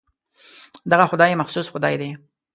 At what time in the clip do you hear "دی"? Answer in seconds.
1.97-2.17